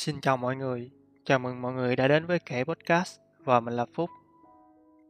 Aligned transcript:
Xin 0.00 0.20
chào 0.20 0.36
mọi 0.36 0.56
người, 0.56 0.90
chào 1.24 1.38
mừng 1.38 1.62
mọi 1.62 1.72
người 1.72 1.96
đã 1.96 2.08
đến 2.08 2.26
với 2.26 2.38
Kể 2.38 2.64
Podcast 2.64 3.20
và 3.38 3.60
mình 3.60 3.74
là 3.74 3.86
Phúc. 3.94 4.10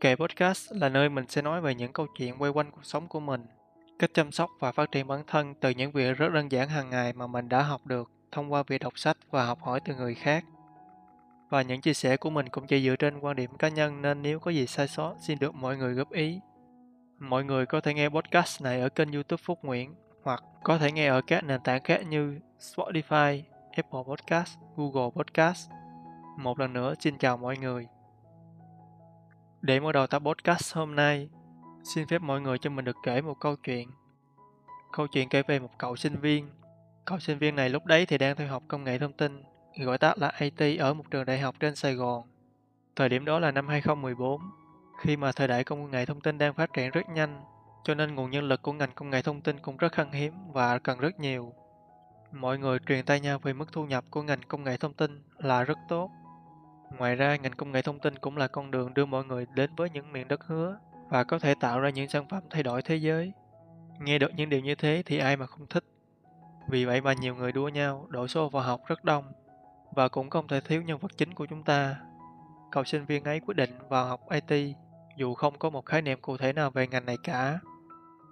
Kể 0.01 0.17
Podcast 0.17 0.73
là 0.73 0.89
nơi 0.89 1.09
mình 1.09 1.25
sẽ 1.29 1.43
nói 1.43 1.61
về 1.61 1.75
những 1.75 1.93
câu 1.93 2.07
chuyện 2.19 2.35
quay 2.39 2.51
quanh 2.51 2.71
cuộc 2.71 2.85
sống 2.85 3.09
của 3.09 3.21
mình, 3.21 3.47
cách 3.99 4.11
chăm 4.15 4.33
sóc 4.33 4.51
và 4.59 4.73
phát 4.73 4.93
triển 4.93 5.07
bản 5.07 5.23
thân 5.27 5.55
từ 5.55 5.71
những 5.71 5.91
việc 5.91 6.17
rất 6.17 6.33
đơn 6.33 6.53
giản 6.53 6.69
hàng 6.69 6.91
ngày 6.91 7.13
mà 7.13 7.27
mình 7.27 7.49
đã 7.49 7.63
học 7.63 7.87
được 7.87 8.11
thông 8.33 8.53
qua 8.53 8.63
việc 8.67 8.81
đọc 8.81 8.99
sách 8.99 9.17
và 9.31 9.45
học 9.45 9.63
hỏi 9.63 9.81
từ 9.85 9.95
người 9.95 10.15
khác. 10.15 10.45
Và 11.49 11.63
những 11.63 11.81
chia 11.81 11.95
sẻ 11.95 12.17
của 12.17 12.31
mình 12.31 12.49
cũng 12.49 12.67
chỉ 12.67 12.85
dựa 12.85 12.97
trên 12.97 13.21
quan 13.21 13.37
điểm 13.37 13.57
cá 13.59 13.69
nhân 13.69 14.03
nên 14.03 14.23
nếu 14.23 14.39
có 14.39 14.51
gì 14.51 14.67
sai 14.67 14.89
sót 14.89 15.15
xin 15.21 15.39
được 15.39 15.55
mọi 15.55 15.77
người 15.77 15.95
góp 15.95 16.13
ý. 16.13 16.41
Mọi 17.19 17.45
người 17.45 17.67
có 17.67 17.81
thể 17.81 17.95
nghe 17.95 18.09
podcast 18.09 18.63
này 18.63 18.81
ở 18.81 18.89
kênh 18.89 19.13
youtube 19.13 19.43
Phúc 19.43 19.59
Nguyễn 19.63 19.95
hoặc 20.23 20.45
có 20.63 20.79
thể 20.79 20.93
nghe 20.93 21.07
ở 21.07 21.21
các 21.27 21.45
nền 21.45 21.61
tảng 21.61 21.83
khác 21.83 22.07
như 22.09 22.39
Spotify, 22.61 23.43
Apple 23.77 24.01
Podcast, 24.07 24.59
Google 24.77 25.11
Podcast. 25.17 25.71
Một 26.37 26.61
lần 26.61 26.73
nữa 26.73 26.95
xin 27.01 27.19
chào 27.19 27.37
mọi 27.37 27.57
người. 27.59 27.87
Để 29.63 29.81
mở 29.81 29.93
đầu 29.93 30.07
tập 30.07 30.23
podcast 30.25 30.75
hôm 30.75 30.97
nay, 30.97 31.29
xin 31.85 32.09
phép 32.09 32.23
mọi 32.23 32.41
người 32.41 32.59
cho 32.59 32.71
mình 32.71 32.85
được 32.85 32.97
kể 33.03 33.21
một 33.21 33.35
câu 33.41 33.57
chuyện. 33.57 33.91
Câu 34.93 35.07
chuyện 35.07 35.29
kể 35.29 35.43
về 35.43 35.59
một 35.59 35.71
cậu 35.79 35.97
sinh 35.97 36.21
viên. 36.21 36.51
Cậu 37.05 37.19
sinh 37.19 37.39
viên 37.39 37.57
này 37.57 37.69
lúc 37.69 37.85
đấy 37.87 38.07
thì 38.07 38.19
đang 38.19 38.37
theo 38.37 38.49
học 38.49 38.63
công 38.69 38.85
nghệ 38.85 38.99
thông 38.99 39.13
tin, 39.13 39.43
gọi 39.85 39.99
tắt 39.99 40.19
là 40.19 40.33
IT 40.39 40.79
ở 40.81 40.95
một 40.95 41.05
trường 41.11 41.25
đại 41.25 41.39
học 41.39 41.55
trên 41.61 41.77
Sài 41.77 41.95
Gòn. 41.95 42.23
Thời 42.97 43.09
điểm 43.09 43.25
đó 43.25 43.39
là 43.39 43.51
năm 43.51 43.69
2014, 43.69 44.41
khi 45.01 45.17
mà 45.17 45.33
thời 45.33 45.49
đại 45.49 45.65
công 45.65 45.91
nghệ 45.91 46.07
thông 46.07 46.21
tin 46.21 46.39
đang 46.39 46.55
phát 46.55 46.73
triển 46.73 46.91
rất 46.91 47.09
nhanh, 47.09 47.43
cho 47.85 47.95
nên 47.95 48.15
nguồn 48.15 48.31
nhân 48.31 48.45
lực 48.45 48.63
của 48.63 48.73
ngành 48.73 48.93
công 48.95 49.11
nghệ 49.11 49.23
thông 49.23 49.41
tin 49.41 49.59
cũng 49.59 49.77
rất 49.77 49.93
khan 49.93 50.13
hiếm 50.13 50.35
và 50.53 50.79
cần 50.79 50.99
rất 50.99 51.21
nhiều. 51.21 51.53
Mọi 52.33 52.59
người 52.59 52.79
truyền 52.89 53.05
tay 53.05 53.21
nhau 53.21 53.39
về 53.39 53.53
mức 53.53 53.73
thu 53.73 53.85
nhập 53.85 54.05
của 54.11 54.23
ngành 54.23 54.41
công 54.49 54.65
nghệ 54.65 54.77
thông 54.77 54.95
tin 54.95 55.23
là 55.39 55.65
rất 55.65 55.79
tốt. 55.89 56.11
Ngoài 56.99 57.17
ra, 57.17 57.37
ngành 57.37 57.53
công 57.53 57.73
nghệ 57.73 57.83
thông 57.83 57.99
tin 57.99 58.19
cũng 58.19 58.37
là 58.37 58.49
con 58.49 58.71
đường 58.71 58.95
đưa 58.95 59.07
mọi 59.07 59.25
người 59.25 59.47
đến 59.55 59.71
với 59.77 59.91
những 59.91 60.13
miền 60.13 60.29
đất 60.29 60.41
hứa 60.47 60.79
và 61.09 61.25
có 61.25 61.39
thể 61.39 61.55
tạo 61.61 61.81
ra 61.81 61.91
những 61.91 62.09
sản 62.09 62.29
phẩm 62.29 62.43
thay 62.51 62.63
đổi 62.63 62.83
thế 62.83 62.97
giới. 62.97 63.33
Nghe 64.01 64.19
được 64.19 64.31
những 64.37 64.49
điều 64.49 64.61
như 64.61 64.75
thế 64.75 65.03
thì 65.07 65.19
ai 65.19 65.37
mà 65.37 65.47
không 65.47 65.67
thích. 65.67 65.85
Vì 66.69 66.85
vậy 66.85 67.01
mà 67.01 67.13
nhiều 67.13 67.35
người 67.35 67.53
đua 67.53 67.69
nhau 67.69 68.07
đổ 68.09 68.29
xô 68.29 68.49
vào 68.49 68.63
học 68.63 68.81
rất 68.87 69.05
đông 69.05 69.33
và 69.95 70.09
cũng 70.09 70.31
không 70.31 70.49
thể 70.49 70.61
thiếu 70.61 70.83
nhân 70.83 70.99
vật 70.99 71.13
chính 71.17 71.35
của 71.35 71.47
chúng 71.47 71.63
ta. 71.63 71.97
Cậu 72.73 72.85
sinh 72.85 73.05
viên 73.05 73.25
ấy 73.25 73.41
quyết 73.41 73.57
định 73.57 73.71
vào 73.89 74.07
học 74.07 74.21
IT 74.31 74.77
dù 75.17 75.35
không 75.35 75.59
có 75.59 75.71
một 75.71 75.87
khái 75.87 76.03
niệm 76.03 76.21
cụ 76.21 76.37
thể 76.37 76.53
nào 76.53 76.71
về 76.71 76.87
ngành 76.87 77.07
này 77.07 77.17
cả. 77.25 77.59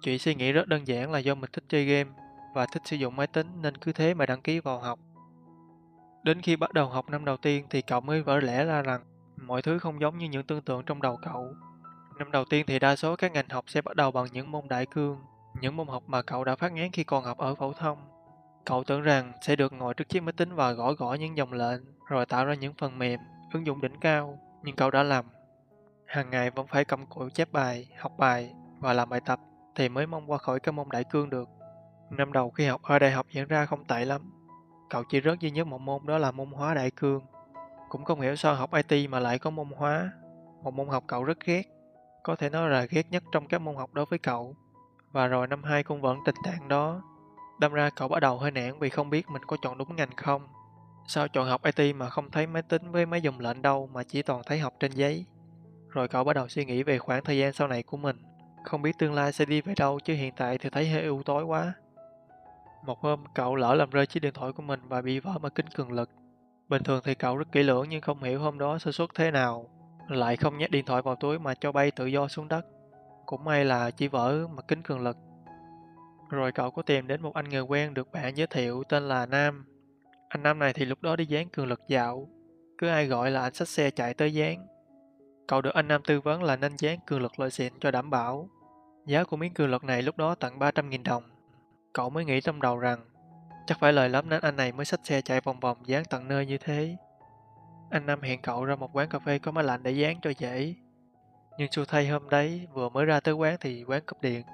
Chỉ 0.01 0.17
suy 0.17 0.35
nghĩ 0.35 0.51
rất 0.51 0.67
đơn 0.67 0.87
giản 0.87 1.11
là 1.11 1.19
do 1.19 1.35
mình 1.35 1.49
thích 1.53 1.63
chơi 1.69 1.85
game 1.85 2.09
và 2.53 2.65
thích 2.65 2.81
sử 2.85 2.95
dụng 2.95 3.15
máy 3.15 3.27
tính 3.27 3.47
nên 3.61 3.77
cứ 3.77 3.91
thế 3.91 4.13
mà 4.13 4.25
đăng 4.25 4.41
ký 4.41 4.59
vào 4.59 4.79
học. 4.79 4.99
Đến 6.23 6.41
khi 6.41 6.55
bắt 6.55 6.73
đầu 6.73 6.89
học 6.89 7.09
năm 7.09 7.25
đầu 7.25 7.37
tiên 7.37 7.65
thì 7.69 7.81
cậu 7.81 8.01
mới 8.01 8.21
vỡ 8.21 8.39
lẽ 8.39 8.65
ra 8.65 8.81
rằng 8.81 9.01
mọi 9.41 9.61
thứ 9.61 9.79
không 9.79 10.01
giống 10.01 10.17
như 10.17 10.29
những 10.29 10.43
tưởng 10.43 10.61
tượng 10.61 10.83
trong 10.85 11.01
đầu 11.01 11.17
cậu. 11.21 11.53
Năm 12.17 12.31
đầu 12.31 12.45
tiên 12.45 12.65
thì 12.67 12.79
đa 12.79 12.95
số 12.95 13.15
các 13.15 13.31
ngành 13.31 13.49
học 13.49 13.65
sẽ 13.67 13.81
bắt 13.81 13.95
đầu 13.95 14.11
bằng 14.11 14.27
những 14.31 14.51
môn 14.51 14.67
đại 14.67 14.85
cương, 14.85 15.19
những 15.61 15.75
môn 15.75 15.87
học 15.87 16.03
mà 16.07 16.21
cậu 16.21 16.43
đã 16.43 16.55
phát 16.55 16.71
ngán 16.71 16.91
khi 16.91 17.03
còn 17.03 17.23
học 17.23 17.37
ở 17.37 17.55
phổ 17.55 17.73
thông. 17.73 17.97
Cậu 18.65 18.83
tưởng 18.83 19.01
rằng 19.01 19.33
sẽ 19.41 19.55
được 19.55 19.73
ngồi 19.73 19.93
trước 19.93 20.09
chiếc 20.09 20.23
máy 20.23 20.33
tính 20.33 20.55
và 20.55 20.71
gõ 20.71 20.93
gõ 20.93 21.13
những 21.13 21.37
dòng 21.37 21.53
lệnh, 21.53 21.81
rồi 22.07 22.25
tạo 22.25 22.45
ra 22.45 22.53
những 22.53 22.73
phần 22.77 22.99
mềm, 22.99 23.19
ứng 23.53 23.65
dụng 23.65 23.81
đỉnh 23.81 23.99
cao, 23.99 24.39
nhưng 24.63 24.75
cậu 24.75 24.91
đã 24.91 25.03
làm. 25.03 25.25
Hàng 26.05 26.29
ngày 26.29 26.51
vẫn 26.51 26.67
phải 26.67 26.85
cầm 26.85 27.05
cụi 27.05 27.31
chép 27.31 27.51
bài, 27.51 27.87
học 27.99 28.11
bài 28.17 28.53
và 28.79 28.93
làm 28.93 29.09
bài 29.09 29.21
tập 29.25 29.39
thì 29.75 29.89
mới 29.89 30.07
mong 30.07 30.31
qua 30.31 30.37
khỏi 30.37 30.59
cái 30.59 30.73
môn 30.73 30.87
đại 30.91 31.03
cương 31.03 31.29
được. 31.29 31.49
Năm 32.09 32.33
đầu 32.33 32.49
khi 32.51 32.65
học 32.65 32.81
ở 32.83 32.99
đại 32.99 33.11
học 33.11 33.25
diễn 33.31 33.47
ra 33.47 33.65
không 33.65 33.85
tệ 33.85 34.05
lắm. 34.05 34.21
Cậu 34.89 35.03
chỉ 35.09 35.21
rớt 35.21 35.39
duy 35.39 35.51
nhất 35.51 35.67
một 35.67 35.81
môn 35.81 36.05
đó 36.05 36.17
là 36.17 36.31
môn 36.31 36.51
hóa 36.51 36.73
đại 36.73 36.91
cương. 36.91 37.21
Cũng 37.89 38.05
không 38.05 38.21
hiểu 38.21 38.35
sao 38.35 38.55
học 38.55 38.69
IT 38.73 39.09
mà 39.09 39.19
lại 39.19 39.39
có 39.39 39.49
môn 39.49 39.67
hóa. 39.75 40.11
Một 40.63 40.73
môn 40.73 40.87
học 40.87 41.03
cậu 41.07 41.23
rất 41.23 41.45
ghét. 41.45 41.63
Có 42.23 42.35
thể 42.35 42.49
nói 42.49 42.69
là 42.69 42.85
ghét 42.89 43.11
nhất 43.11 43.23
trong 43.31 43.47
các 43.47 43.61
môn 43.61 43.75
học 43.75 43.93
đối 43.93 44.05
với 44.05 44.19
cậu. 44.19 44.55
Và 45.11 45.27
rồi 45.27 45.47
năm 45.47 45.63
2 45.63 45.83
cũng 45.83 46.01
vẫn 46.01 46.19
tình 46.25 46.35
trạng 46.45 46.67
đó. 46.67 47.01
Đâm 47.59 47.73
ra 47.73 47.89
cậu 47.95 48.07
bắt 48.07 48.19
đầu 48.19 48.37
hơi 48.37 48.51
nản 48.51 48.79
vì 48.79 48.89
không 48.89 49.09
biết 49.09 49.29
mình 49.29 49.41
có 49.47 49.57
chọn 49.61 49.77
đúng 49.77 49.95
ngành 49.95 50.15
không. 50.15 50.47
Sao 51.07 51.27
chọn 51.27 51.47
học 51.47 51.61
IT 51.63 51.95
mà 51.95 52.09
không 52.09 52.31
thấy 52.31 52.47
máy 52.47 52.61
tính 52.61 52.91
với 52.91 53.05
máy 53.05 53.21
dùng 53.21 53.39
lệnh 53.39 53.61
đâu 53.61 53.89
mà 53.93 54.03
chỉ 54.03 54.21
toàn 54.21 54.41
thấy 54.45 54.59
học 54.59 54.73
trên 54.79 54.91
giấy. 54.91 55.25
Rồi 55.89 56.07
cậu 56.07 56.23
bắt 56.23 56.33
đầu 56.33 56.47
suy 56.47 56.65
nghĩ 56.65 56.83
về 56.83 56.97
khoảng 56.97 57.23
thời 57.23 57.37
gian 57.37 57.53
sau 57.53 57.67
này 57.67 57.83
của 57.83 57.97
mình. 57.97 58.17
Không 58.63 58.81
biết 58.81 58.97
tương 58.97 59.13
lai 59.13 59.33
sẽ 59.33 59.45
đi 59.45 59.61
về 59.61 59.73
đâu 59.77 59.99
chứ 59.99 60.13
hiện 60.13 60.33
tại 60.37 60.57
thì 60.57 60.69
thấy 60.69 60.89
hơi 60.89 61.03
ưu 61.03 61.23
tối 61.23 61.43
quá. 61.43 61.73
Một 62.85 63.01
hôm, 63.01 63.23
cậu 63.35 63.55
lỡ 63.55 63.75
làm 63.75 63.89
rơi 63.89 64.05
chiếc 64.05 64.19
điện 64.19 64.33
thoại 64.33 64.51
của 64.51 64.63
mình 64.63 64.79
và 64.87 65.01
bị 65.01 65.19
vỡ 65.19 65.37
mà 65.41 65.49
kính 65.49 65.65
cường 65.75 65.91
lực. 65.91 66.09
Bình 66.69 66.83
thường 66.83 67.01
thì 67.03 67.15
cậu 67.15 67.37
rất 67.37 67.51
kỹ 67.51 67.63
lưỡng 67.63 67.89
nhưng 67.89 68.01
không 68.01 68.23
hiểu 68.23 68.39
hôm 68.39 68.57
đó 68.59 68.77
sơ 68.77 68.91
suất 68.91 69.09
thế 69.15 69.31
nào. 69.31 69.69
Lại 70.07 70.37
không 70.37 70.57
nhét 70.57 70.71
điện 70.71 70.85
thoại 70.85 71.01
vào 71.01 71.15
túi 71.15 71.39
mà 71.39 71.53
cho 71.53 71.71
bay 71.71 71.91
tự 71.91 72.05
do 72.05 72.27
xuống 72.27 72.47
đất. 72.47 72.65
Cũng 73.25 73.43
may 73.43 73.65
là 73.65 73.91
chỉ 73.91 74.07
vỡ 74.07 74.47
mặt 74.47 74.65
kính 74.67 74.81
cường 74.81 74.99
lực. 74.99 75.17
Rồi 76.29 76.51
cậu 76.51 76.71
có 76.71 76.81
tìm 76.81 77.07
đến 77.07 77.21
một 77.21 77.33
anh 77.33 77.49
người 77.49 77.61
quen 77.61 77.93
được 77.93 78.11
bạn 78.11 78.37
giới 78.37 78.47
thiệu 78.47 78.83
tên 78.89 79.07
là 79.07 79.25
Nam. 79.25 79.65
Anh 80.29 80.43
Nam 80.43 80.59
này 80.59 80.73
thì 80.73 80.85
lúc 80.85 81.01
đó 81.01 81.15
đi 81.15 81.25
dán 81.25 81.49
cường 81.49 81.67
lực 81.67 81.81
dạo. 81.87 82.27
Cứ 82.77 82.87
ai 82.87 83.07
gọi 83.07 83.31
là 83.31 83.41
anh 83.41 83.53
xách 83.53 83.67
xe 83.67 83.91
chạy 83.91 84.13
tới 84.13 84.33
dán. 84.33 84.67
Cậu 85.47 85.61
được 85.61 85.73
anh 85.73 85.87
Nam 85.87 86.01
tư 86.07 86.21
vấn 86.21 86.43
là 86.43 86.55
nên 86.55 86.75
dán 86.77 86.99
cường 87.07 87.21
lực 87.21 87.39
loại 87.39 87.51
xịn 87.51 87.73
cho 87.79 87.91
đảm 87.91 88.09
bảo. 88.09 88.49
Giá 89.05 89.23
của 89.23 89.37
miếng 89.37 89.53
cường 89.53 89.69
lực 89.69 89.83
này 89.83 90.01
lúc 90.01 90.17
đó 90.17 90.35
tặng 90.35 90.59
300.000 90.59 91.03
đồng. 91.03 91.23
Cậu 91.93 92.09
mới 92.09 92.25
nghĩ 92.25 92.41
trong 92.41 92.61
đầu 92.61 92.77
rằng 92.77 92.99
chắc 93.67 93.79
phải 93.79 93.93
lời 93.93 94.09
lắm 94.09 94.29
nên 94.29 94.41
anh 94.41 94.55
này 94.55 94.71
mới 94.71 94.85
xách 94.85 94.99
xe 95.03 95.21
chạy 95.21 95.41
vòng 95.41 95.59
vòng 95.59 95.77
dán 95.85 96.03
tận 96.09 96.27
nơi 96.27 96.45
như 96.45 96.57
thế. 96.57 96.97
Anh 97.89 98.05
Nam 98.05 98.21
hẹn 98.21 98.41
cậu 98.41 98.65
ra 98.65 98.75
một 98.75 98.89
quán 98.93 99.09
cà 99.09 99.19
phê 99.19 99.39
có 99.39 99.51
máy 99.51 99.63
lạnh 99.63 99.83
để 99.83 99.91
dán 99.91 100.21
cho 100.21 100.29
dễ. 100.37 100.75
Nhưng 101.57 101.71
xui 101.71 101.85
thay 101.85 102.07
hôm 102.07 102.29
đấy 102.29 102.67
vừa 102.73 102.89
mới 102.89 103.05
ra 103.05 103.19
tới 103.19 103.33
quán 103.33 103.57
thì 103.59 103.83
quán 103.83 104.01
cúp 104.05 104.21
điện. 104.21 104.45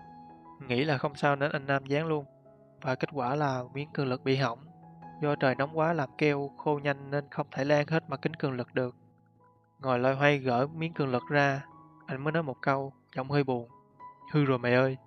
Nghĩ 0.68 0.84
là 0.84 0.98
không 0.98 1.16
sao 1.16 1.36
nên 1.36 1.52
anh 1.52 1.68
Nam 1.68 1.86
dán 1.86 2.08
luôn. 2.08 2.26
Và 2.82 2.96
kết 2.96 3.10
quả 3.14 3.36
là 3.36 3.64
miếng 3.74 3.90
cường 3.94 4.08
lực 4.08 4.24
bị 4.24 4.36
hỏng. 4.36 4.60
Do 5.22 5.36
trời 5.36 5.56
nóng 5.56 5.78
quá 5.78 5.94
làm 5.94 6.10
keo 6.18 6.52
khô 6.58 6.80
nhanh 6.84 7.12
nên 7.12 7.30
không 7.32 7.48
thể 7.52 7.66
lan 7.66 7.88
hết 7.88 8.10
mặt 8.10 8.20
kính 8.22 8.34
cường 8.34 8.54
lực 8.54 8.74
được. 8.74 8.96
Ngồi 9.80 10.00
loay 10.00 10.16
hoay 10.16 10.38
gỡ 10.38 10.68
miếng 10.68 10.94
cường 10.94 11.12
lực 11.12 11.24
ra, 11.30 11.66
anh 12.06 12.24
mới 12.24 12.32
nói 12.32 12.44
một 12.44 12.62
câu, 12.62 12.94
giọng 13.16 13.30
hơi 13.30 13.44
buồn. 13.44 13.70
Hư 14.32 14.46
rồi 14.46 14.60
mày 14.60 14.74
ơi. 14.74 14.98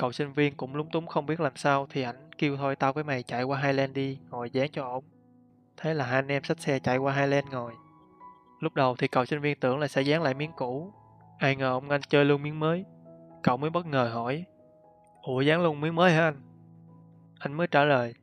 Cậu 0.00 0.12
sinh 0.12 0.32
viên 0.32 0.54
cũng 0.56 0.74
lúng 0.74 0.90
túng 0.90 1.06
không 1.06 1.26
biết 1.26 1.40
làm 1.40 1.56
sao 1.56 1.86
thì 1.90 2.02
ảnh 2.02 2.30
kêu 2.38 2.56
thôi 2.56 2.76
tao 2.76 2.92
với 2.92 3.04
mày 3.04 3.22
chạy 3.22 3.42
qua 3.42 3.60
Highland 3.60 3.94
đi, 3.94 4.18
ngồi 4.30 4.50
dán 4.50 4.70
cho 4.72 4.84
ổn. 4.84 5.04
Thế 5.76 5.94
là 5.94 6.04
hai 6.06 6.14
anh 6.14 6.28
em 6.28 6.44
xách 6.44 6.60
xe 6.60 6.78
chạy 6.78 6.96
qua 6.96 7.14
Highland 7.14 7.48
ngồi. 7.48 7.72
Lúc 8.60 8.74
đầu 8.74 8.96
thì 8.96 9.08
cậu 9.08 9.24
sinh 9.24 9.40
viên 9.40 9.60
tưởng 9.60 9.78
là 9.78 9.88
sẽ 9.88 10.02
dán 10.02 10.22
lại 10.22 10.34
miếng 10.34 10.52
cũ. 10.56 10.92
Ai 11.38 11.56
ngờ 11.56 11.70
ông 11.70 11.90
anh 11.90 12.00
chơi 12.08 12.24
luôn 12.24 12.42
miếng 12.42 12.60
mới. 12.60 12.84
Cậu 13.42 13.56
mới 13.56 13.70
bất 13.70 13.86
ngờ 13.86 14.10
hỏi. 14.14 14.44
Ủa 15.22 15.40
dán 15.40 15.62
luôn 15.62 15.80
miếng 15.80 15.94
mới 15.94 16.12
hả 16.12 16.22
anh? 16.22 16.42
Anh 17.38 17.52
mới 17.52 17.66
trả 17.66 17.84
lời. 17.84 18.14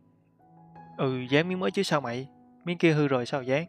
Ừ 0.97 1.19
dán 1.29 1.49
miếng 1.49 1.59
mới 1.59 1.71
chứ 1.71 1.83
sao 1.83 2.01
mày? 2.01 2.27
Miếng 2.65 2.77
kia 2.77 2.93
hư 2.93 3.07
rồi 3.07 3.25
sao 3.25 3.43
dán? 3.43 3.65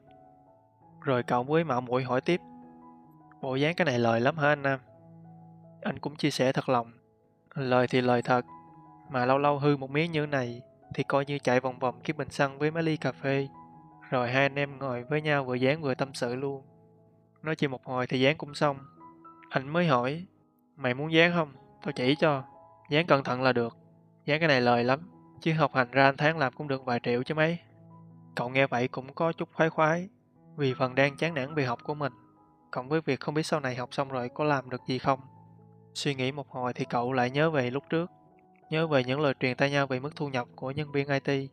Rồi 1.00 1.22
cậu 1.22 1.44
mới 1.44 1.64
mạo 1.64 1.80
muội 1.80 2.04
hỏi 2.04 2.20
tiếp. 2.20 2.40
Bộ 3.42 3.54
dán 3.54 3.74
cái 3.74 3.84
này 3.84 3.98
lời 3.98 4.20
lắm 4.20 4.36
hả 4.36 4.48
anh 4.48 4.62
Nam? 4.62 4.80
Anh 5.82 5.98
cũng 5.98 6.16
chia 6.16 6.30
sẻ 6.30 6.52
thật 6.52 6.68
lòng. 6.68 6.92
Lời 7.54 7.86
thì 7.86 8.00
lời 8.00 8.22
thật, 8.22 8.44
mà 9.10 9.26
lâu 9.26 9.38
lâu 9.38 9.58
hư 9.58 9.76
một 9.76 9.90
miếng 9.90 10.12
như 10.12 10.26
này 10.26 10.62
thì 10.94 11.02
coi 11.02 11.24
như 11.24 11.38
chạy 11.38 11.60
vòng 11.60 11.78
vòng 11.78 12.00
kiếp 12.00 12.16
bình 12.16 12.30
xăng 12.30 12.58
với 12.58 12.70
mấy 12.70 12.82
ly 12.82 12.96
cà 12.96 13.12
phê. 13.12 13.48
Rồi 14.10 14.30
hai 14.30 14.42
anh 14.42 14.54
em 14.54 14.78
ngồi 14.78 15.04
với 15.04 15.22
nhau 15.22 15.44
vừa 15.44 15.54
dán 15.54 15.82
vừa 15.82 15.94
tâm 15.94 16.14
sự 16.14 16.34
luôn. 16.36 16.62
Nói 17.42 17.56
chuyện 17.56 17.70
một 17.70 17.84
hồi 17.84 18.06
thì 18.06 18.20
dán 18.20 18.36
cũng 18.36 18.54
xong. 18.54 18.78
Anh 19.50 19.68
mới 19.68 19.86
hỏi, 19.86 20.26
mày 20.76 20.94
muốn 20.94 21.12
dán 21.12 21.32
không? 21.34 21.52
Tao 21.84 21.92
chỉ 21.92 22.14
cho. 22.14 22.44
Dán 22.90 23.06
cẩn 23.06 23.24
thận 23.24 23.42
là 23.42 23.52
được. 23.52 23.76
Dán 24.24 24.40
cái 24.40 24.48
này 24.48 24.60
lời 24.60 24.84
lắm. 24.84 25.10
Chứ 25.40 25.52
học 25.52 25.74
hành 25.74 25.90
ra 25.90 26.04
anh 26.04 26.16
tháng 26.16 26.38
làm 26.38 26.52
cũng 26.52 26.68
được 26.68 26.84
vài 26.84 27.00
triệu 27.02 27.22
chứ 27.22 27.34
mấy. 27.34 27.58
Cậu 28.34 28.48
nghe 28.48 28.66
vậy 28.66 28.88
cũng 28.88 29.14
có 29.14 29.32
chút 29.32 29.48
khoái 29.52 29.70
khoái. 29.70 30.08
Vì 30.56 30.74
phần 30.74 30.94
đang 30.94 31.16
chán 31.16 31.34
nản 31.34 31.54
việc 31.54 31.64
học 31.64 31.78
của 31.84 31.94
mình. 31.94 32.12
Cộng 32.70 32.88
với 32.88 33.00
việc 33.00 33.20
không 33.20 33.34
biết 33.34 33.46
sau 33.46 33.60
này 33.60 33.76
học 33.76 33.88
xong 33.92 34.08
rồi 34.08 34.28
có 34.28 34.44
làm 34.44 34.70
được 34.70 34.80
gì 34.86 34.98
không. 34.98 35.20
Suy 35.98 36.14
nghĩ 36.14 36.32
một 36.32 36.50
hồi 36.50 36.72
thì 36.72 36.84
cậu 36.84 37.12
lại 37.12 37.30
nhớ 37.30 37.50
về 37.50 37.70
lúc 37.70 37.84
trước, 37.90 38.10
nhớ 38.70 38.86
về 38.86 39.04
những 39.04 39.20
lời 39.20 39.34
truyền 39.40 39.56
tay 39.56 39.70
nhau 39.70 39.86
về 39.86 40.00
mức 40.00 40.16
thu 40.16 40.28
nhập 40.28 40.48
của 40.56 40.70
nhân 40.70 40.92
viên 40.92 41.08
IT, 41.08 41.50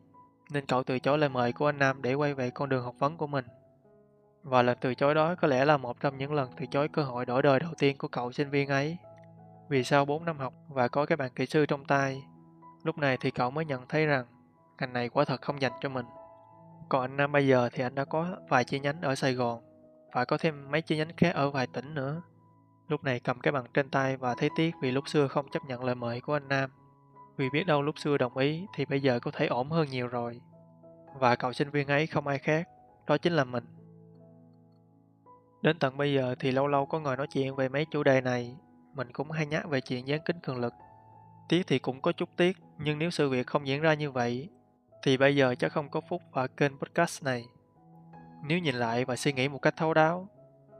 nên 0.50 0.66
cậu 0.66 0.82
từ 0.82 0.98
chối 0.98 1.18
lời 1.18 1.28
mời 1.28 1.52
của 1.52 1.66
anh 1.66 1.78
Nam 1.78 2.02
để 2.02 2.14
quay 2.14 2.34
về 2.34 2.50
con 2.50 2.68
đường 2.68 2.84
học 2.84 2.94
vấn 2.98 3.16
của 3.16 3.26
mình. 3.26 3.44
Và 4.42 4.62
lần 4.62 4.78
từ 4.80 4.94
chối 4.94 5.14
đó 5.14 5.34
có 5.34 5.48
lẽ 5.48 5.64
là 5.64 5.76
một 5.76 6.00
trong 6.00 6.18
những 6.18 6.32
lần 6.32 6.50
từ 6.56 6.66
chối 6.66 6.88
cơ 6.88 7.02
hội 7.02 7.26
đổi 7.26 7.42
đời 7.42 7.60
đầu 7.60 7.70
tiên 7.78 7.96
của 7.98 8.08
cậu 8.08 8.32
sinh 8.32 8.50
viên 8.50 8.68
ấy. 8.68 8.96
Vì 9.68 9.84
sau 9.84 10.04
4 10.04 10.24
năm 10.24 10.38
học 10.38 10.54
và 10.68 10.88
có 10.88 11.06
cái 11.06 11.16
bằng 11.16 11.30
kỹ 11.34 11.46
sư 11.46 11.66
trong 11.66 11.84
tay, 11.84 12.22
lúc 12.84 12.98
này 12.98 13.16
thì 13.20 13.30
cậu 13.30 13.50
mới 13.50 13.64
nhận 13.64 13.88
thấy 13.88 14.06
rằng 14.06 14.26
ngành 14.80 14.92
này 14.92 15.08
quả 15.08 15.24
thật 15.24 15.42
không 15.42 15.60
dành 15.60 15.72
cho 15.80 15.88
mình. 15.88 16.06
Còn 16.88 17.00
anh 17.02 17.16
Nam 17.16 17.32
bây 17.32 17.46
giờ 17.46 17.68
thì 17.72 17.82
anh 17.82 17.94
đã 17.94 18.04
có 18.04 18.26
vài 18.48 18.64
chi 18.64 18.80
nhánh 18.80 19.00
ở 19.00 19.14
Sài 19.14 19.34
Gòn, 19.34 19.62
và 20.12 20.24
có 20.24 20.38
thêm 20.38 20.70
mấy 20.70 20.82
chi 20.82 20.96
nhánh 20.96 21.16
khác 21.16 21.30
ở 21.34 21.50
vài 21.50 21.66
tỉnh 21.66 21.94
nữa. 21.94 22.22
Lúc 22.88 23.04
này 23.04 23.20
cầm 23.20 23.40
cái 23.40 23.52
bằng 23.52 23.66
trên 23.74 23.90
tay 23.90 24.16
và 24.16 24.34
thấy 24.34 24.50
tiếc 24.56 24.74
vì 24.80 24.90
lúc 24.90 25.08
xưa 25.08 25.28
không 25.28 25.48
chấp 25.48 25.64
nhận 25.64 25.84
lời 25.84 25.94
mời 25.94 26.20
của 26.20 26.32
anh 26.32 26.48
Nam. 26.48 26.70
Vì 27.36 27.50
biết 27.50 27.66
đâu 27.66 27.82
lúc 27.82 27.98
xưa 27.98 28.18
đồng 28.18 28.36
ý 28.36 28.66
thì 28.74 28.84
bây 28.84 29.00
giờ 29.00 29.20
có 29.20 29.30
thể 29.30 29.46
ổn 29.46 29.70
hơn 29.70 29.88
nhiều 29.90 30.08
rồi. 30.08 30.40
Và 31.14 31.36
cậu 31.36 31.52
sinh 31.52 31.70
viên 31.70 31.88
ấy 31.88 32.06
không 32.06 32.26
ai 32.26 32.38
khác, 32.38 32.68
đó 33.06 33.18
chính 33.18 33.32
là 33.32 33.44
mình. 33.44 33.64
Đến 35.62 35.78
tận 35.78 35.96
bây 35.96 36.14
giờ 36.14 36.34
thì 36.38 36.50
lâu 36.50 36.66
lâu 36.66 36.86
có 36.86 37.00
ngồi 37.00 37.16
nói 37.16 37.26
chuyện 37.26 37.56
về 37.56 37.68
mấy 37.68 37.86
chủ 37.90 38.02
đề 38.02 38.20
này, 38.20 38.56
mình 38.94 39.12
cũng 39.12 39.30
hay 39.30 39.46
nhắc 39.46 39.68
về 39.68 39.80
chuyện 39.80 40.06
gián 40.06 40.20
kính 40.24 40.40
cường 40.40 40.60
lực. 40.60 40.72
Tiếc 41.48 41.66
thì 41.66 41.78
cũng 41.78 42.00
có 42.00 42.12
chút 42.12 42.28
tiếc, 42.36 42.56
nhưng 42.78 42.98
nếu 42.98 43.10
sự 43.10 43.28
việc 43.28 43.46
không 43.46 43.66
diễn 43.66 43.80
ra 43.80 43.94
như 43.94 44.10
vậy, 44.10 44.48
thì 45.02 45.16
bây 45.16 45.36
giờ 45.36 45.54
chắc 45.58 45.72
không 45.72 45.88
có 45.88 46.00
Phúc 46.00 46.22
và 46.32 46.46
kênh 46.46 46.78
podcast 46.78 47.24
này. 47.24 47.44
Nếu 48.44 48.58
nhìn 48.58 48.74
lại 48.74 49.04
và 49.04 49.16
suy 49.16 49.32
nghĩ 49.32 49.48
một 49.48 49.58
cách 49.58 49.74
thấu 49.76 49.94
đáo, 49.94 50.28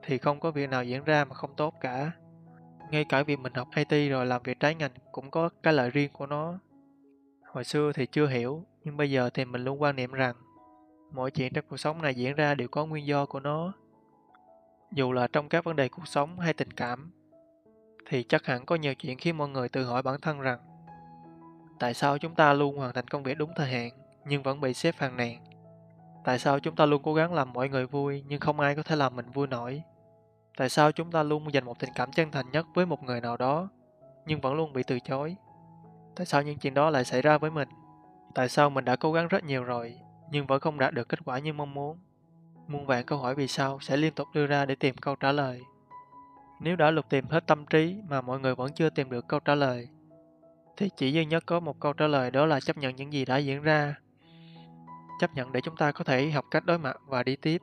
thì 0.07 0.19
không 0.19 0.41
có 0.41 0.51
việc 0.51 0.71
nào 0.71 0.85
diễn 0.85 1.05
ra 1.05 1.25
mà 1.25 1.35
không 1.35 1.55
tốt 1.57 1.75
cả. 1.81 2.11
Ngay 2.91 3.05
cả 3.05 3.23
việc 3.23 3.39
mình 3.39 3.55
học 3.55 3.69
IT 3.77 4.11
rồi 4.11 4.27
làm 4.27 4.43
việc 4.43 4.61
trái 4.61 4.75
ngành 4.75 4.91
cũng 5.13 5.31
có 5.31 5.49
cái 5.63 5.73
lợi 5.73 5.91
riêng 5.91 6.11
của 6.13 6.27
nó. 6.27 6.59
Hồi 7.53 7.65
xưa 7.65 7.93
thì 7.93 8.07
chưa 8.07 8.27
hiểu, 8.27 8.65
nhưng 8.85 8.97
bây 8.97 9.11
giờ 9.11 9.31
thì 9.35 9.45
mình 9.45 9.65
luôn 9.65 9.83
quan 9.83 9.97
niệm 9.97 10.13
rằng 10.13 10.35
mọi 11.13 11.31
chuyện 11.31 11.53
trong 11.53 11.65
cuộc 11.69 11.77
sống 11.77 12.03
này 12.03 12.15
diễn 12.15 12.35
ra 12.35 12.55
đều 12.55 12.69
có 12.69 12.87
nguyên 12.87 13.07
do 13.07 13.27
của 13.27 13.41
nó. 13.41 13.73
Dù 14.93 15.13
là 15.13 15.27
trong 15.27 15.49
các 15.49 15.65
vấn 15.65 15.77
đề 15.77 15.89
cuộc 15.89 16.09
sống 16.09 16.41
hay 16.41 16.53
tình 16.53 16.71
cảm, 16.71 17.11
thì 18.09 18.23
chắc 18.23 18.47
hẳn 18.47 18.67
có 18.67 18.77
nhiều 18.77 18.95
chuyện 18.95 19.19
khiến 19.19 19.37
mọi 19.37 19.49
người 19.49 19.69
tự 19.69 19.85
hỏi 19.85 20.03
bản 20.03 20.21
thân 20.21 20.41
rằng 20.41 20.59
tại 21.79 21.95
sao 21.95 22.19
chúng 22.19 22.35
ta 22.35 22.53
luôn 22.53 22.77
hoàn 22.77 22.95
thành 22.95 23.09
công 23.09 23.23
việc 23.23 23.39
đúng 23.39 23.51
thời 23.57 23.71
hạn 23.71 23.91
nhưng 24.25 24.43
vẫn 24.43 24.61
bị 24.61 24.75
sếp 24.75 24.95
phàn 24.95 25.17
nàn? 25.17 25.45
Tại 26.25 26.39
sao 26.39 26.61
chúng 26.61 26.77
ta 26.77 26.87
luôn 26.87 27.03
cố 27.03 27.15
gắng 27.15 27.35
làm 27.35 27.53
mọi 27.53 27.69
người 27.69 27.87
vui 27.87 28.25
nhưng 28.29 28.41
không 28.41 28.61
ai 28.61 28.75
có 28.75 28.83
thể 28.83 28.97
làm 28.97 29.17
mình 29.17 29.31
vui 29.31 29.47
nổi? 29.47 29.83
Tại 30.57 30.69
sao 30.69 30.93
chúng 30.93 31.11
ta 31.11 31.23
luôn 31.23 31.53
dành 31.53 31.65
một 31.65 31.79
tình 31.79 31.91
cảm 31.95 32.13
chân 32.13 32.31
thành 32.31 32.51
nhất 32.53 32.67
với 32.75 32.87
một 32.87 33.03
người 33.03 33.21
nào 33.21 33.37
đó 33.37 33.69
nhưng 34.27 34.41
vẫn 34.41 34.55
luôn 34.55 34.73
bị 34.73 34.83
từ 34.83 34.99
chối? 35.01 35.37
Tại 36.17 36.27
sao 36.27 36.43
những 36.43 36.59
chuyện 36.59 36.75
đó 36.75 36.91
lại 36.91 37.05
xảy 37.05 37.23
ra 37.23 37.39
với 37.39 37.51
mình? 37.51 37.69
Tại 38.35 38.49
sao 38.49 38.71
mình 38.71 38.85
đã 38.85 38.97
cố 38.97 39.13
gắng 39.13 39.29
rất 39.29 39.45
nhiều 39.45 39.65
rồi 39.65 40.01
nhưng 40.31 40.47
vẫn 40.47 40.61
không 40.61 40.79
đạt 40.79 40.95
được 40.95 41.09
kết 41.09 41.19
quả 41.25 41.39
như 41.39 41.53
mong 41.53 41.75
muốn? 41.75 41.99
Muôn 42.69 42.87
vạn 42.87 43.05
câu 43.05 43.19
hỏi 43.19 43.35
vì 43.35 43.49
sao 43.49 43.79
sẽ 43.81 43.97
liên 43.97 44.15
tục 44.15 44.29
đưa 44.35 44.47
ra 44.47 44.67
để 44.67 44.75
tìm 44.75 44.97
câu 44.97 45.17
trả 45.17 45.33
lời. 45.33 45.63
Nếu 46.61 46.77
đã 46.77 46.91
lục 46.91 47.09
tìm 47.09 47.27
hết 47.29 47.47
tâm 47.47 47.67
trí 47.67 47.97
mà 48.09 48.21
mọi 48.21 48.41
người 48.41 48.55
vẫn 48.55 48.73
chưa 48.73 48.91
tìm 48.91 49.11
được 49.11 49.29
câu 49.29 49.41
trả 49.41 49.55
lời, 49.55 49.89
thì 50.77 50.91
chỉ 50.97 51.13
duy 51.13 51.25
nhất 51.25 51.43
có 51.47 51.61
một 51.61 51.81
câu 51.81 51.93
trả 51.93 52.07
lời 52.07 52.31
đó 52.31 52.47
là 52.47 52.61
chấp 52.61 52.77
nhận 52.77 52.97
những 52.97 53.13
gì 53.13 53.25
đã 53.25 53.37
diễn 53.37 53.63
ra. 53.63 53.95
Chấp 55.21 55.35
nhận 55.35 55.53
để 55.53 55.61
chúng 55.61 55.77
ta 55.77 55.93
có 55.93 56.05
thể 56.05 56.31
học 56.31 56.45
cách 56.51 56.67
đối 56.67 56.79
mặt 56.79 56.97
và 57.07 57.23
đi 57.23 57.37
tiếp. 57.37 57.63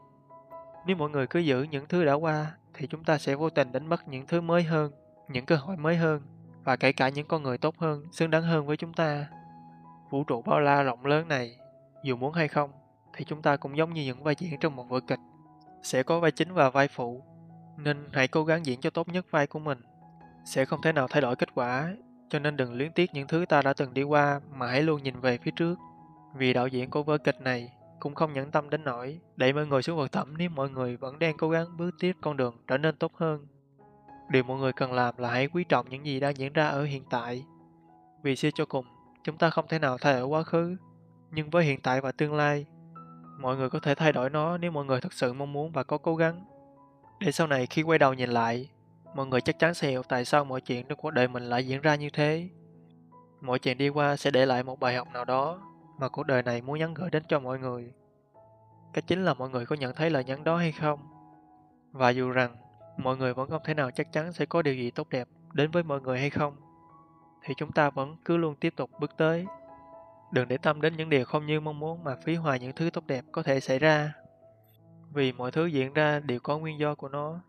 Nếu 0.86 0.96
mọi 0.96 1.10
người 1.10 1.28
cứ 1.28 1.40
giữ 1.40 1.64
những 1.64 1.86
thứ 1.90 2.06
đã 2.06 2.14
qua, 2.14 2.52
thì 2.74 2.88
chúng 2.88 3.04
ta 3.04 3.18
sẽ 3.18 3.36
vô 3.36 3.50
tình 3.50 3.72
đánh 3.72 3.88
mất 3.88 4.08
những 4.08 4.28
thứ 4.28 4.42
mới 4.42 4.64
hơn, 4.64 4.92
những 5.30 5.46
cơ 5.46 5.56
hội 5.56 5.78
mới 5.78 5.96
hơn, 5.96 6.22
và 6.64 6.76
kể 6.76 6.92
cả 6.92 7.10
những 7.10 7.28
con 7.28 7.44
người 7.44 7.58
tốt 7.58 7.76
hơn, 7.78 8.04
xứng 8.12 8.32
đáng 8.32 8.44
hơn 8.44 8.66
với 8.66 8.78
chúng 8.78 8.94
ta. 8.94 9.28
Vũ 10.10 10.24
trụ 10.24 10.42
bao 10.42 10.60
la 10.60 10.84
rộng 10.84 11.06
lớn 11.06 11.28
này, 11.28 11.58
dù 12.04 12.16
muốn 12.16 12.34
hay 12.34 12.48
không, 12.48 12.72
thì 13.14 13.26
chúng 13.26 13.42
ta 13.42 13.56
cũng 13.56 13.78
giống 13.78 13.94
như 13.94 14.04
những 14.04 14.24
vai 14.24 14.36
diễn 14.38 14.60
trong 14.60 14.76
một 14.76 14.90
vở 14.90 15.00
kịch. 15.00 15.20
Sẽ 15.84 16.04
có 16.04 16.20
vai 16.20 16.32
chính 16.32 16.54
và 16.54 16.70
vai 16.70 16.88
phụ, 16.88 17.24
nên 17.78 18.10
hãy 18.12 18.28
cố 18.28 18.44
gắng 18.44 18.66
diễn 18.66 18.82
cho 18.82 18.90
tốt 18.90 19.08
nhất 19.08 19.26
vai 19.32 19.48
của 19.48 19.60
mình. 19.60 19.82
Sẽ 20.46 20.66
không 20.66 20.82
thể 20.82 20.92
nào 20.92 21.08
thay 21.08 21.22
đổi 21.22 21.36
kết 21.36 21.56
quả, 21.56 21.96
cho 22.30 22.40
nên 22.40 22.58
đừng 22.58 22.74
luyến 22.74 22.92
tiếc 22.92 23.14
những 23.14 23.28
thứ 23.28 23.46
ta 23.50 23.62
đã 23.62 23.74
từng 23.74 23.94
đi 23.94 24.04
qua 24.04 24.40
mà 24.56 24.68
hãy 24.68 24.82
luôn 24.82 25.04
nhìn 25.04 25.20
về 25.20 25.38
phía 25.38 25.52
trước. 25.52 25.80
Vì 26.36 26.54
đạo 26.54 26.68
diễn 26.68 26.90
của 26.90 27.04
vở 27.04 27.18
kịch 27.18 27.42
này 27.42 27.72
cũng 28.04 28.16
không 28.16 28.34
nhẫn 28.34 28.52
tâm 28.52 28.70
đến 28.70 28.84
nỗi 28.84 29.20
đẩy 29.36 29.54
mọi 29.54 29.68
người 29.68 29.82
xuống 29.82 29.98
vực 29.98 30.12
thẳm 30.12 30.38
nếu 30.38 30.50
mọi 30.50 30.70
người 30.70 30.98
vẫn 30.98 31.20
đang 31.20 31.38
cố 31.38 31.50
gắng 31.50 31.78
bước 31.78 31.92
tiếp 32.00 32.16
con 32.22 32.38
đường 32.38 32.56
trở 32.68 32.78
nên 32.78 32.96
tốt 32.96 33.12
hơn. 33.16 33.48
Điều 34.30 34.44
mọi 34.44 34.60
người 34.60 34.74
cần 34.74 34.94
làm 34.94 35.16
là 35.18 35.30
hãy 35.30 35.48
quý 35.48 35.64
trọng 35.64 35.90
những 35.90 36.06
gì 36.06 36.20
đang 36.20 36.38
diễn 36.38 36.54
ra 36.54 36.68
ở 36.68 36.84
hiện 36.84 37.04
tại. 37.10 37.46
Vì 38.24 38.36
suy 38.36 38.52
cho 38.52 38.66
cùng, 38.66 38.86
chúng 39.24 39.38
ta 39.38 39.50
không 39.50 39.66
thể 39.68 39.80
nào 39.80 39.98
thay 39.98 40.14
đổi 40.14 40.26
quá 40.26 40.44
khứ, 40.44 40.78
nhưng 41.32 41.50
với 41.50 41.64
hiện 41.64 41.82
tại 41.82 42.02
và 42.02 42.12
tương 42.12 42.34
lai, 42.34 42.66
mọi 43.40 43.58
người 43.58 43.70
có 43.70 43.80
thể 43.80 43.96
thay 43.96 44.14
đổi 44.14 44.30
nó 44.30 44.58
nếu 44.58 44.72
mọi 44.72 44.86
người 44.86 45.02
thật 45.02 45.14
sự 45.14 45.34
mong 45.34 45.54
muốn 45.54 45.72
và 45.72 45.84
có 45.84 45.98
cố 45.98 46.16
gắng. 46.16 46.46
Để 47.20 47.32
sau 47.32 47.48
này 47.48 47.66
khi 47.66 47.82
quay 47.82 48.00
đầu 48.00 48.14
nhìn 48.14 48.30
lại, 48.30 48.70
mọi 49.16 49.28
người 49.28 49.42
chắc 49.42 49.60
chắn 49.60 49.74
sẽ 49.74 49.90
hiểu 49.90 50.04
tại 50.04 50.26
sao 50.26 50.46
mọi 50.46 50.62
chuyện 50.62 50.86
trong 50.88 51.00
cuộc 51.00 51.12
đời 51.12 51.28
mình 51.28 51.44
lại 51.44 51.68
diễn 51.68 51.82
ra 51.82 51.96
như 51.96 52.10
thế. 52.10 52.50
Mọi 53.42 53.60
chuyện 53.60 53.78
đi 53.78 53.90
qua 53.90 54.16
sẽ 54.16 54.32
để 54.32 54.46
lại 54.46 54.64
một 54.64 54.80
bài 54.80 54.96
học 54.96 55.08
nào 55.14 55.26
đó 55.26 55.73
mà 55.98 56.10
cuộc 56.10 56.24
đời 56.24 56.44
này 56.44 56.62
muốn 56.62 56.80
nhắn 56.80 56.94
gửi 56.94 57.10
đến 57.10 57.24
cho 57.28 57.40
mọi 57.40 57.60
người. 57.60 57.94
Cái 58.94 59.02
chính 59.02 59.26
là 59.26 59.34
mọi 59.34 59.50
người 59.50 59.66
có 59.66 59.76
nhận 59.76 59.96
thấy 59.96 60.10
lời 60.10 60.24
nhắn 60.24 60.44
đó 60.44 60.58
hay 60.58 60.72
không? 60.72 61.00
Và 61.92 62.10
dù 62.10 62.30
rằng 62.30 62.56
mọi 62.98 63.18
người 63.18 63.34
vẫn 63.34 63.50
không 63.50 63.62
thể 63.66 63.74
nào 63.74 63.92
chắc 63.92 64.12
chắn 64.12 64.34
sẽ 64.34 64.46
có 64.46 64.62
điều 64.62 64.76
gì 64.76 64.92
tốt 64.92 65.10
đẹp 65.10 65.28
đến 65.54 65.72
với 65.72 65.84
mọi 65.84 66.02
người 66.02 66.20
hay 66.20 66.30
không, 66.30 66.56
thì 67.44 67.54
chúng 67.58 67.72
ta 67.72 67.90
vẫn 67.90 68.16
cứ 68.26 68.38
luôn 68.38 68.56
tiếp 68.56 68.74
tục 68.76 68.90
bước 69.00 69.12
tới. 69.18 69.46
Đừng 70.32 70.48
để 70.48 70.58
tâm 70.58 70.82
đến 70.82 70.98
những 70.98 71.10
điều 71.10 71.26
không 71.26 71.46
như 71.46 71.60
mong 71.60 71.80
muốn 71.80 72.04
mà 72.04 72.16
phí 72.24 72.36
hoài 72.36 72.60
những 72.60 72.74
thứ 72.76 72.90
tốt 72.90 73.04
đẹp 73.08 73.26
có 73.32 73.44
thể 73.44 73.60
xảy 73.60 73.80
ra. 73.80 74.14
Vì 75.14 75.32
mọi 75.32 75.52
thứ 75.52 75.66
diễn 75.66 75.94
ra 75.94 76.20
đều 76.20 76.40
có 76.40 76.58
nguyên 76.58 76.80
do 76.80 76.96
của 76.96 77.10
nó. 77.10 77.40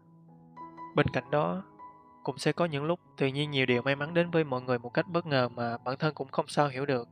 Bên 0.94 1.06
cạnh 1.12 1.30
đó, 1.30 1.62
cũng 2.22 2.38
sẽ 2.38 2.52
có 2.52 2.64
những 2.64 2.84
lúc 2.84 3.00
tự 3.16 3.26
nhiên 3.26 3.50
nhiều 3.50 3.66
điều 3.66 3.82
may 3.82 3.96
mắn 3.96 4.14
đến 4.14 4.30
với 4.30 4.44
mọi 4.44 4.62
người 4.62 4.78
một 4.78 4.94
cách 4.94 5.06
bất 5.08 5.26
ngờ 5.26 5.48
mà 5.48 5.78
bản 5.78 5.96
thân 5.98 6.14
cũng 6.14 6.28
không 6.28 6.46
sao 6.48 6.68
hiểu 6.68 6.86
được. 6.86 7.08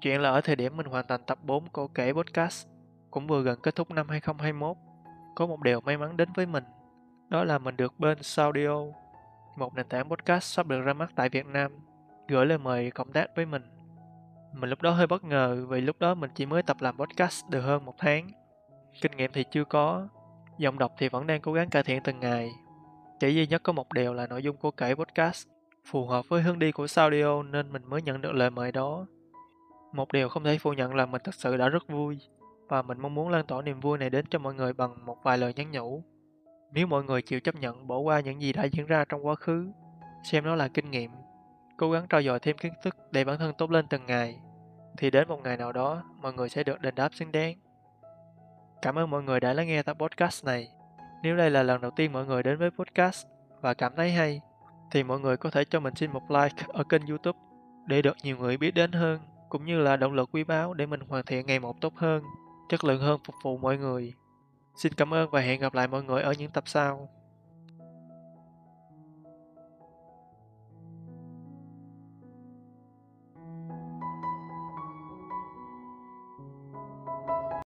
Chuyện 0.00 0.20
là 0.20 0.30
ở 0.30 0.40
thời 0.40 0.56
điểm 0.56 0.76
mình 0.76 0.86
hoàn 0.86 1.06
thành 1.08 1.20
tập 1.26 1.38
4 1.42 1.68
của 1.68 1.86
kể 1.86 2.12
podcast, 2.12 2.66
cũng 3.10 3.26
vừa 3.26 3.42
gần 3.42 3.60
kết 3.62 3.76
thúc 3.76 3.90
năm 3.90 4.08
2021, 4.08 4.76
có 5.34 5.46
một 5.46 5.60
điều 5.60 5.80
may 5.80 5.96
mắn 5.96 6.16
đến 6.16 6.28
với 6.34 6.46
mình. 6.46 6.64
Đó 7.28 7.44
là 7.44 7.58
mình 7.58 7.76
được 7.76 7.98
bên 7.98 8.22
Saudio, 8.22 8.76
một 9.56 9.74
nền 9.74 9.88
tảng 9.88 10.08
podcast 10.08 10.44
sắp 10.44 10.66
được 10.66 10.80
ra 10.80 10.92
mắt 10.92 11.12
tại 11.14 11.28
Việt 11.28 11.46
Nam, 11.46 11.72
gửi 12.28 12.46
lời 12.46 12.58
mời 12.58 12.90
cộng 12.90 13.12
tác 13.12 13.26
với 13.36 13.46
mình. 13.46 13.62
Mình 14.54 14.70
lúc 14.70 14.82
đó 14.82 14.90
hơi 14.90 15.06
bất 15.06 15.24
ngờ 15.24 15.66
vì 15.68 15.80
lúc 15.80 15.98
đó 15.98 16.14
mình 16.14 16.30
chỉ 16.34 16.46
mới 16.46 16.62
tập 16.62 16.76
làm 16.80 16.96
podcast 16.96 17.48
được 17.48 17.60
hơn 17.60 17.84
một 17.84 17.94
tháng. 17.98 18.30
Kinh 19.00 19.12
nghiệm 19.16 19.32
thì 19.32 19.44
chưa 19.50 19.64
có, 19.64 20.08
giọng 20.58 20.78
đọc 20.78 20.92
thì 20.98 21.08
vẫn 21.08 21.26
đang 21.26 21.40
cố 21.40 21.52
gắng 21.52 21.70
cải 21.70 21.82
thiện 21.82 22.02
từng 22.04 22.20
ngày. 22.20 22.50
Chỉ 23.20 23.34
duy 23.34 23.46
nhất 23.46 23.62
có 23.62 23.72
một 23.72 23.92
điều 23.92 24.14
là 24.14 24.26
nội 24.26 24.42
dung 24.42 24.56
của 24.56 24.70
kể 24.70 24.94
podcast 24.94 25.48
phù 25.84 26.06
hợp 26.06 26.28
với 26.28 26.42
hướng 26.42 26.58
đi 26.58 26.72
của 26.72 26.86
Saudio 26.86 27.42
nên 27.42 27.72
mình 27.72 27.82
mới 27.86 28.02
nhận 28.02 28.20
được 28.20 28.32
lời 28.32 28.50
mời 28.50 28.72
đó. 28.72 29.06
Một 29.92 30.12
điều 30.12 30.28
không 30.28 30.44
thể 30.44 30.58
phủ 30.58 30.72
nhận 30.72 30.94
là 30.94 31.06
mình 31.06 31.22
thật 31.24 31.34
sự 31.34 31.56
đã 31.56 31.68
rất 31.68 31.88
vui 31.88 32.18
và 32.68 32.82
mình 32.82 32.98
mong 33.00 33.14
muốn 33.14 33.28
lan 33.28 33.46
tỏa 33.46 33.62
niềm 33.62 33.80
vui 33.80 33.98
này 33.98 34.10
đến 34.10 34.24
cho 34.30 34.38
mọi 34.38 34.54
người 34.54 34.72
bằng 34.72 35.06
một 35.06 35.16
vài 35.22 35.38
lời 35.38 35.52
nhắn 35.56 35.70
nhủ. 35.70 36.02
Nếu 36.72 36.86
mọi 36.86 37.04
người 37.04 37.22
chịu 37.22 37.40
chấp 37.40 37.54
nhận 37.54 37.86
bỏ 37.86 37.98
qua 37.98 38.20
những 38.20 38.42
gì 38.42 38.52
đã 38.52 38.64
diễn 38.64 38.86
ra 38.86 39.04
trong 39.04 39.26
quá 39.26 39.34
khứ, 39.34 39.70
xem 40.24 40.44
nó 40.44 40.54
là 40.54 40.68
kinh 40.68 40.90
nghiệm, 40.90 41.10
cố 41.76 41.90
gắng 41.90 42.06
trau 42.08 42.22
dồi 42.22 42.40
thêm 42.40 42.56
kiến 42.56 42.72
thức 42.82 42.96
để 43.10 43.24
bản 43.24 43.38
thân 43.38 43.54
tốt 43.58 43.70
lên 43.70 43.86
từng 43.90 44.06
ngày, 44.06 44.40
thì 44.98 45.10
đến 45.10 45.28
một 45.28 45.42
ngày 45.42 45.56
nào 45.56 45.72
đó 45.72 46.02
mọi 46.20 46.32
người 46.32 46.48
sẽ 46.48 46.64
được 46.64 46.80
đền 46.80 46.94
đáp 46.94 47.14
xứng 47.14 47.32
đáng. 47.32 47.54
Cảm 48.82 48.98
ơn 48.98 49.10
mọi 49.10 49.22
người 49.22 49.40
đã 49.40 49.52
lắng 49.52 49.66
nghe 49.66 49.82
tập 49.82 49.96
podcast 50.00 50.44
này. 50.44 50.68
Nếu 51.22 51.36
đây 51.36 51.50
là 51.50 51.62
lần 51.62 51.80
đầu 51.80 51.90
tiên 51.90 52.12
mọi 52.12 52.26
người 52.26 52.42
đến 52.42 52.58
với 52.58 52.70
podcast 52.70 53.26
và 53.60 53.74
cảm 53.74 53.92
thấy 53.96 54.10
hay, 54.10 54.40
thì 54.90 55.02
mọi 55.02 55.20
người 55.20 55.36
có 55.36 55.50
thể 55.50 55.64
cho 55.64 55.80
mình 55.80 55.94
xin 55.94 56.10
một 56.12 56.30
like 56.30 56.64
ở 56.68 56.84
kênh 56.84 57.06
youtube 57.06 57.38
để 57.86 58.02
được 58.02 58.16
nhiều 58.22 58.36
người 58.36 58.56
biết 58.56 58.70
đến 58.70 58.92
hơn 58.92 59.20
cũng 59.50 59.64
như 59.64 59.78
là 59.80 59.96
động 59.96 60.12
lực 60.12 60.28
quý 60.32 60.44
báu 60.44 60.74
để 60.74 60.86
mình 60.86 61.00
hoàn 61.08 61.24
thiện 61.24 61.46
ngày 61.46 61.58
một 61.58 61.80
tốt 61.80 61.92
hơn, 61.96 62.22
chất 62.68 62.84
lượng 62.84 63.00
hơn 63.00 63.20
phục 63.24 63.34
vụ 63.42 63.58
mọi 63.58 63.78
người. 63.78 64.14
Xin 64.76 64.92
cảm 64.92 65.14
ơn 65.14 65.30
và 65.30 65.40
hẹn 65.40 65.60
gặp 65.60 65.74
lại 65.74 65.88
mọi 65.88 66.02
người 66.02 66.22
ở 66.22 66.32
những 66.32 66.50
tập 66.50 66.64
sau. 66.66 67.08